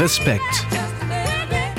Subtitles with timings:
[0.00, 0.66] Respekt.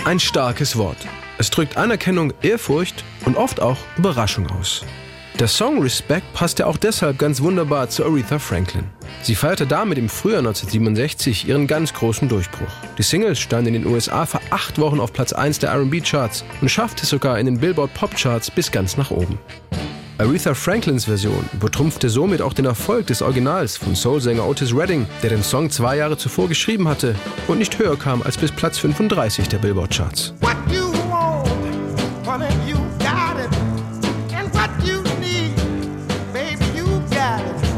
[0.05, 1.07] Ein starkes Wort.
[1.39, 4.85] Es drückt Anerkennung, Ehrfurcht und oft auch Überraschung aus.
[5.39, 8.83] Der Song Respect passte auch deshalb ganz wunderbar zu Aretha Franklin.
[9.23, 12.69] Sie feierte damit im Frühjahr 1967 ihren ganz großen Durchbruch.
[12.99, 16.69] Die Singles stand in den USA für acht Wochen auf Platz 1 der RB-Charts und
[16.69, 19.39] schaffte sogar in den Billboard Pop Charts bis ganz nach oben.
[20.21, 25.31] Aretha Franklins Version übertrumpfte somit auch den Erfolg des Originals von Soulsänger Otis Redding, der
[25.31, 27.15] den Song zwei Jahre zuvor geschrieben hatte
[27.47, 29.91] und nicht höher kam als bis Platz 35 der Billboard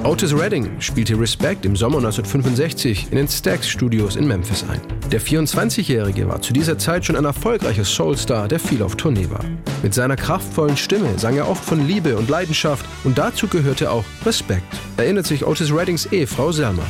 [0.06, 4.82] Otis Redding spielte Respect im Sommer 1965 in den Stax Studios in Memphis ein.
[5.10, 9.46] Der 24-Jährige war zu dieser Zeit schon ein erfolgreicher Soulstar, der viel auf Tournee war.
[9.82, 14.04] Mit seiner kraftvollen Stimme sang er oft von Liebe und Leidenschaft und dazu gehörte auch
[14.26, 16.84] Respekt, erinnert sich Otis Reddings Ehefrau Selma.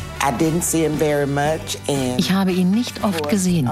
[2.17, 3.69] Ich habe ihn nicht oft gesehen,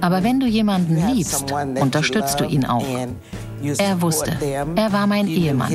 [0.00, 2.84] aber wenn du jemanden liebst, unterstützt du ihn auch.
[3.78, 5.72] Er wusste, er war mein Ehemann,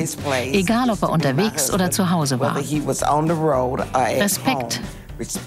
[0.52, 2.56] egal ob er unterwegs oder zu Hause war.
[2.56, 4.80] Respekt.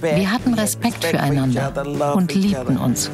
[0.02, 3.10] Wir hatten Respekt füreinander und liebten uns.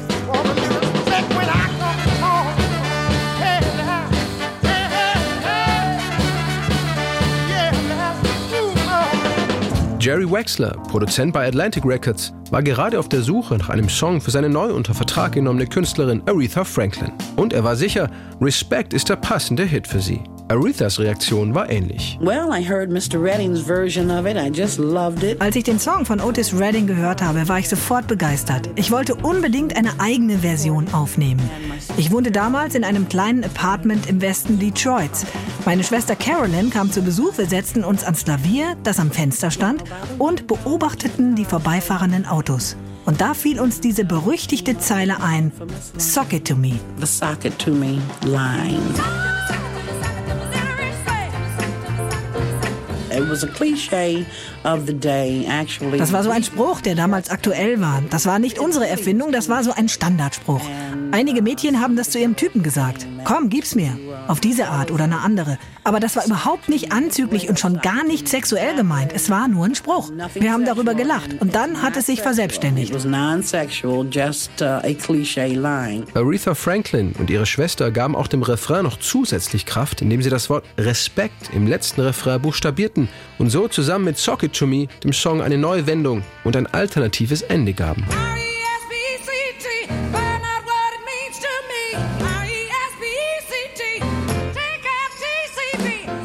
[10.00, 14.30] Jerry Wexler, Produzent bei Atlantic Records, war gerade auf der Suche nach einem Song für
[14.30, 17.12] seine neu unter Vertrag genommene Künstlerin Aretha Franklin.
[17.36, 20.20] Und er war sicher, Respect ist der passende Hit für sie.
[20.48, 22.18] Arethas Reaktion war ähnlich.
[25.38, 28.70] Als ich den Song von Otis Redding gehört habe, war ich sofort begeistert.
[28.74, 31.48] Ich wollte unbedingt eine eigene Version aufnehmen.
[31.96, 35.26] Ich wohnte damals in einem kleinen Apartment im Westen Detroits.
[35.66, 39.84] Meine Schwester Carolyn kam zu Besuch, wir setzten uns ans Klavier, das am Fenster stand,
[40.18, 42.76] und beobachteten die vorbeifahrenden Autos.
[43.04, 45.52] Und da fiel uns diese berüchtigte Zeile ein:
[45.96, 46.72] Sock it to me.
[47.00, 49.37] The sock it to me line.
[55.98, 58.02] Das war so ein Spruch, der damals aktuell war.
[58.10, 60.62] Das war nicht unsere Erfindung, das war so ein Standardspruch.
[61.10, 63.06] Einige Mädchen haben das zu ihrem Typen gesagt.
[63.24, 63.98] Komm, gib's mir.
[64.26, 65.58] Auf diese Art oder eine andere.
[65.84, 69.12] Aber das war überhaupt nicht anzüglich und schon gar nicht sexuell gemeint.
[69.14, 70.10] Es war nur ein Spruch.
[70.34, 72.94] Wir haben darüber gelacht und dann hat es sich verselbstständigt.
[72.94, 72.98] Uh,
[76.14, 80.50] Aretha Franklin und ihre Schwester gaben auch dem Refrain noch zusätzlich Kraft, indem sie das
[80.50, 83.07] Wort Respekt im letzten Refrain buchstabierten
[83.38, 87.42] und so zusammen mit Socket to Me dem Song eine neue Wendung und ein alternatives
[87.42, 88.04] Ende gaben.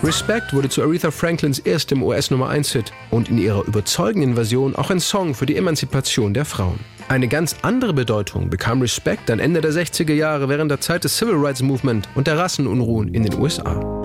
[0.03, 4.99] Respect wurde zu Aretha Franklins erstem US-Nummer 1-Hit und in ihrer überzeugenden Version auch ein
[4.99, 6.79] Song für die Emanzipation der Frauen.
[7.09, 11.17] Eine ganz andere Bedeutung bekam Respect dann Ende der 60er Jahre während der Zeit des
[11.17, 14.03] Civil Rights Movement und der Rassenunruhen in den USA.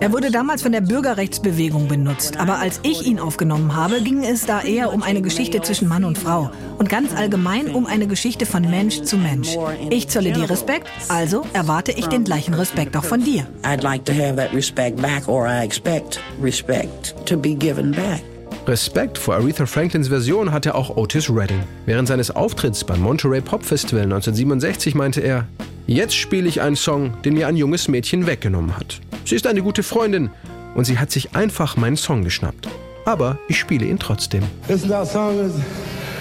[0.00, 4.44] Er wurde damals von der Bürgerrechtsbewegung benutzt, aber als ich ihn aufgenommen habe, ging es
[4.44, 8.44] da eher um eine Geschichte zwischen Mann und Frau und ganz allgemein um eine Geschichte
[8.44, 9.56] von Mensch zu Mensch.
[9.90, 13.46] Ich zolle dir Respekt, also erwarte ich den gleichen Respekt auch von dir.
[13.62, 18.22] I'd like to have that respect back or I expect respect to be given back.
[18.68, 21.62] Respekt vor Aretha Franklins Version hatte auch Otis Redding.
[21.86, 25.46] Während seines Auftritts beim Monterey Pop Festival 1967 meinte er,
[25.86, 29.00] Jetzt spiele ich einen Song, den mir ein junges Mädchen weggenommen hat.
[29.24, 30.28] Sie ist eine gute Freundin
[30.74, 32.68] und sie hat sich einfach meinen Song geschnappt.
[33.06, 34.42] Aber ich spiele ihn trotzdem.
[34.66, 35.54] This song is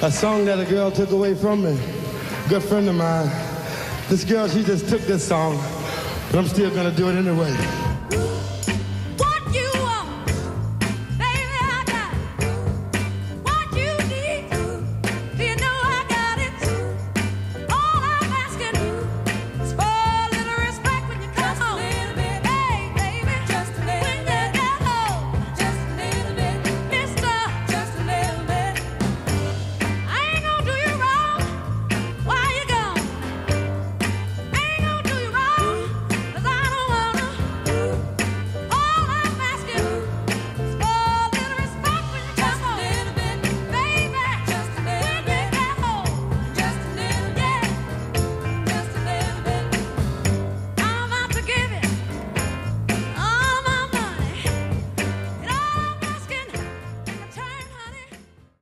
[0.02, 1.75] a song that a girl took away from me.
[2.47, 3.30] Good friend of mine.
[4.07, 5.59] This girl, she just took this song,
[6.31, 7.53] but I'm still gonna do it anyway.